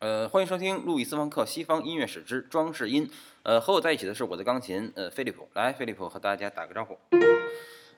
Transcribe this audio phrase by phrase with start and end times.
[0.00, 3.10] 呃，欢迎收听路易斯方克西方音乐史之装饰音。
[3.42, 5.48] 呃，和我在一起的是我的钢琴，呃，菲利普。
[5.54, 6.96] 来，菲利普和大家打个招呼。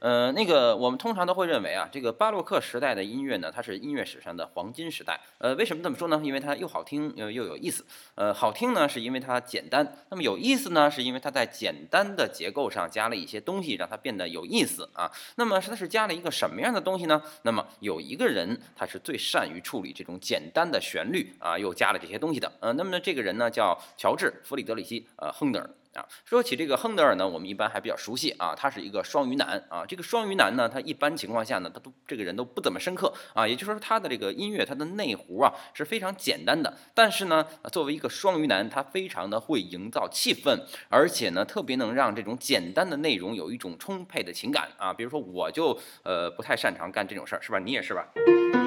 [0.00, 5.20] 呃，那个我们通常都会认为啊，这个巴洛克时代的音乐呢，它是音乐史上的黄金时代。
[5.38, 6.20] 呃，为什么这么说呢？
[6.22, 7.84] 因为它又好听又又有意思。
[8.14, 15.10] 呃，好听呢，是因为它简单；那么有意思呢，是因为它在简单的结构上加了一些东西，让它变得有意思啊。
[15.36, 17.22] 那么它是加了一个什么样的东西呢？
[17.42, 22.50] 那么有一个人，他是最善于处理这种简单的旋律啊，又加了这些东西的。
[22.60, 25.70] 呃，那么呢这个人呢，叫乔治·弗里德里希·呃，亨德尔。
[25.94, 29.84] 啊，说起这个亨德尔呢，我们一般还比较熟悉啊，他是一个双鱼男啊。
[29.86, 33.46] 这个双鱼男呢，他一般情况下呢，他都这个人都不怎么深刻啊。
[33.46, 36.76] 也就是说，他的这个音乐，他的内核啊是非常简单的。
[36.94, 44.92] 但是呢，作为一个双鱼男，他非常的会营造气氛，而且呢，特别能让这种简单的内容有一种充沛的情感啊。
[44.92, 47.58] 比如说，我就呃不太擅长干这种事儿，是吧？
[47.58, 48.06] 你也是吧？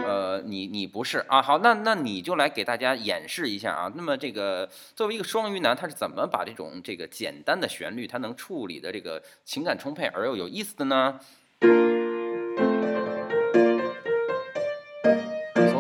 [0.03, 1.41] 呃，你你不是啊？
[1.41, 3.91] 好，那那你就来给大家演示一下啊。
[3.95, 11.20] 那么这个作为一个双鱼男，他是怎么把这种这个简单的旋律，它能处理的这个情感充沛而又有意思的呢？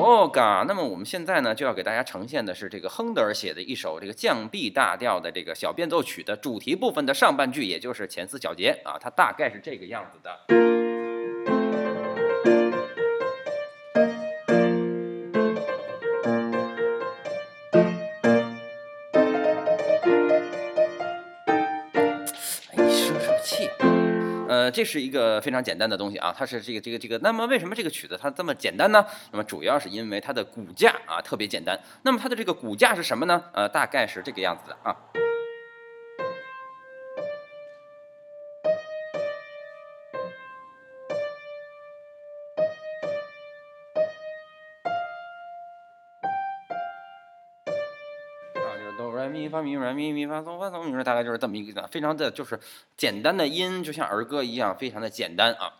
[0.03, 10.90] 哦嘎，那么我们现在呢就要给大家呈现的是这个亨德尔写的一首这个降 B 大调的这个小变奏曲的主题部分的上半句，也就是前四小节啊，它大概是这个样子的。
[24.71, 27.17] 这是一个非常简单的东西啊，它是这个这个这个。
[27.19, 29.05] 那么为什么这个曲子它这么简单呢？
[29.31, 31.79] 那么主要是因为它的骨架啊特别简单。
[32.03, 33.43] 那么它的这个骨架是什么呢？
[33.53, 34.95] 呃，大概是这个样子的啊。
[49.31, 52.59] 咪发咪来咪咪发嗦发嗦咪，大概就是这么一个，非常的就是
[52.95, 55.73] 简单的音，就像儿歌一样，非常的简单啊。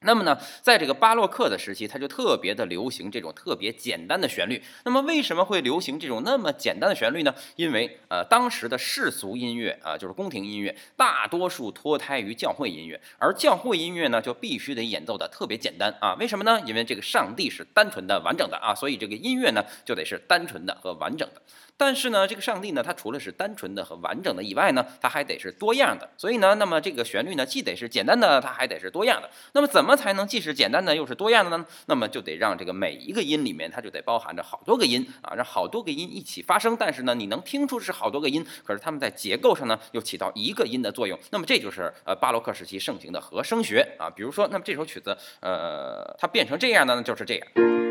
[0.00, 4.62] 那么呢，在这个巴洛克的时期，它就特别的流行这种特别简单的旋律。
[4.84, 7.34] 那么为什么会流行这种那么简单的旋律呢？
[7.56, 16.14] 因为呃，当时的世俗音乐啊，就是宫廷音乐，大多数脱胎于教会音乐，而教会音乐呢，就必须得演奏的特别简单啊。
[16.20, 16.60] 为什么呢？
[16.66, 21.42] 因为这个上帝是单纯的、完整的啊，所以这个音乐呢，就得是单纯的和完整的。
[21.78, 26.08] 但是呢，这个上帝呢，它除了是单纯的和完整的以外呢，它还得是多样的。
[26.16, 29.28] 所以呢，那么这个旋律呢，既得是简单的，它还得是多样的。
[29.52, 31.66] 那么怎么才能既是简单的又是多样的呢？
[31.86, 36.74] 那么就得让这个每一个音里面，它就得包含着好多个音啊，让好多个音一起发声。
[36.78, 41.18] 但是呢，你能听出是好多个音，可是它们在结构上呢，又起到一个音的作用。
[41.30, 44.08] 那么这就是呃巴洛克时期盛行的和声学啊。
[44.08, 47.85] 比如说，那么这首曲子，呃，它变成这样的呢，就是这样。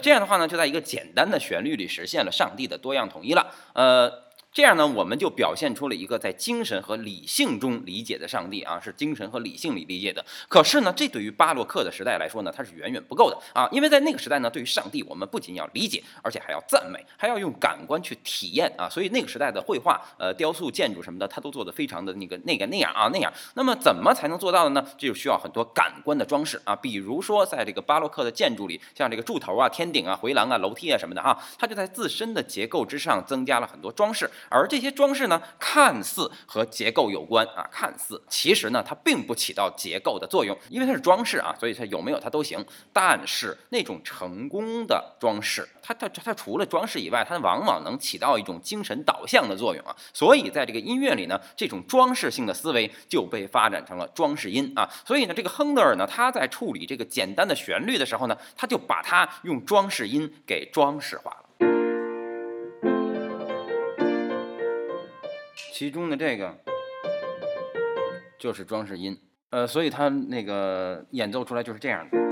[0.00, 3.54] 这样的话呢，就在一个简单的旋律里实现了上帝的多样统一了。
[3.74, 4.23] 呃。
[4.54, 10.24] 这样呢，我们就表现出了一个在精神和理性中理解的上帝啊，是精神和理性里理解的。
[10.48, 18.88] 可是呢，这对于巴洛克的时代来说呢，它是远远不够的啊，因为在那个时代呢，对于上帝，我们不仅要理解，而且还要赞美，还要用感官去体验啊。
[18.88, 23.32] 所以那个时代的绘画、呃雕塑、建筑什么的，它都做得非常的那个那个那样啊那样。
[23.54, 24.86] 那么怎么才能做到的呢？
[24.96, 34.30] 这就需要很多感官的装饰啊，比如说在这个巴洛克的建筑里，像这个柱头啊、天顶啊、回廊啊、楼梯啊什么的啊，它就在自身的结构之上增加了很多装饰。
[34.48, 42.64] 而这些装饰呢，看似和结构有关啊，看似其实呢，它并不起到结构的作用，因为它是装饰啊，所以它有没有它都行。
[42.92, 49.94] 但是那种成功的装饰，它它它除了装饰以外，它往往能起到一种精神导向的作用啊。
[50.12, 54.88] 所以在这个音乐里呢，这种装饰性的思维就被发展成了装饰音啊。
[55.04, 61.43] 所以呢，这个亨德尔呢，他在处理这个简单的旋律的时候呢，他就把它用装饰音给装饰化了。
[65.76, 66.56] 其中的这个
[68.38, 69.18] 就是装饰音，
[69.50, 72.23] 呃，所以它那个演奏出来就是这样的。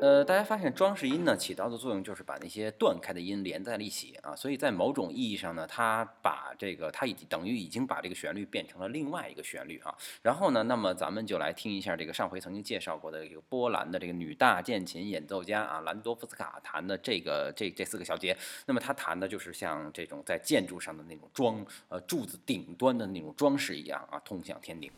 [0.00, 9.94] 呃，大家发现装饰音呢起到的作用就是把那些断开的音连在了一起啊，所以在某种意义上呢，它把这个它已经等于已经把这个旋律变成了另外一个旋律啊。
[10.22, 18.34] 然后呢，那么咱们就来听一下这个上回曾经介绍过的这个波兰的这个女大键琴演奏家啊兰多夫斯卡弹的这个这这四个小节。
[18.64, 24.90] 那么他弹的就是像这种在建筑上的那种装呃柱子顶端的那种装饰一样啊，通向天顶。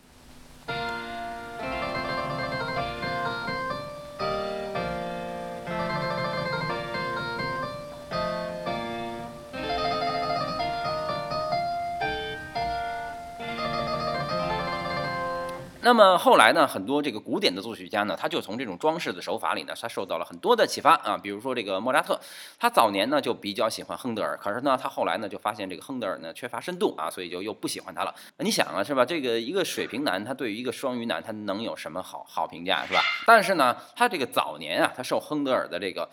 [15.85, 21.19] 那么后来呢，很多这个古典的作曲家呢，他就从这种装饰的手法里呢，他受到了很多的启发啊。
[21.19, 22.21] 比如说这个莫扎特，
[22.57, 28.15] 他早年呢就比较喜欢亨德尔，可是呢，他后来呢就发现这个亨德尔呢缺乏深度啊，所以就又不喜欢他了。
[28.39, 29.05] 你想啊，是吧？
[29.05, 33.03] 这个一个水平男，他对于一个双鱼男，他能有什么好好评价，是吧？
[33.27, 36.09] 但是呢，他这个早年啊，他受亨德尔的这个。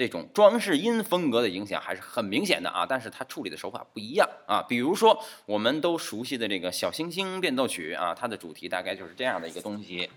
[0.00, 4.62] 这种装饰音风格的影响还是很明显的啊，但是它处理的手法不一样啊。
[4.62, 10.08] 比如说我们都熟悉的这个小星星变奏曲啊，它的主题大概就是这样的一个东西。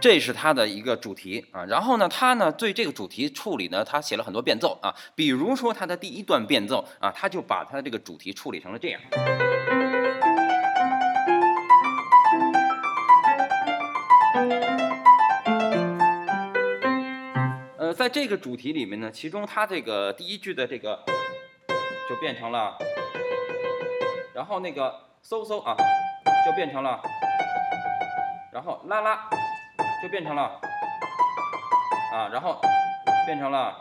[0.00, 1.62] 这是它的一个主题啊。
[1.66, 4.94] 然后呢，他呢对这个主题处理呢，他写了很多变奏啊。
[5.14, 9.00] 比如说他的第一段变奏啊，他就把他的这个主题处理成了这样。
[18.06, 21.04] 在这个主题里面呢，其中它这个第一句的这个
[22.08, 22.78] 就变成了，
[24.32, 24.94] 然后那个
[25.24, 25.74] 嗖嗖啊，
[26.46, 27.02] 就变成了，
[28.52, 29.28] 然后啦啦
[30.00, 30.60] 就变成了，
[32.12, 32.60] 啊，然后
[33.26, 33.76] 变成了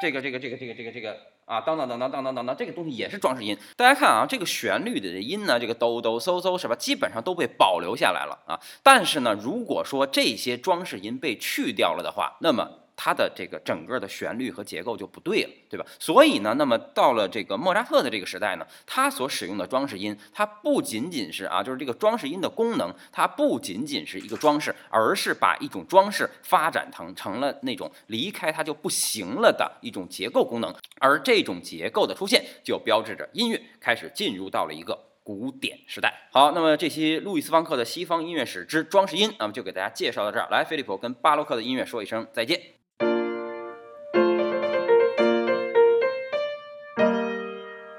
[0.00, 1.35] 这个这个这个这个这个这个。
[1.46, 3.56] 啊，当当当当当当当当，这个东西也是装饰音。
[3.76, 6.76] 大家看啊，这个旋律的音呢，这个哆哆嗦嗦是吧？
[6.76, 8.60] 基本上都被保留下来了啊。
[8.82, 12.68] 但是呢，如果说这些装饰音被去掉了的话，那么。
[12.96, 15.84] 它的这个整个的旋律和结构就不对了，对吧？
[16.00, 30.74] 所以呢，那么到了这个莫扎特的这个时代呢，他所使用的装饰音，它不仅仅是啊，就是这个装饰音的功能，它不仅仅是一个装饰，而是把一种装饰发展成成了那种离开它就不行了的一种结构功能。
[30.98, 36.28] 而这种结构的出现，就标志着音乐开始进入到了一个古典时代。
[36.32, 40.48] 好，那么这期路易斯方克的西方音乐史之装饰音，那么就给大家介绍到这儿。
[40.50, 42.60] 来，菲利普跟巴洛克的音乐说一声再见。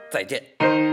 [0.10, 0.87] 再见。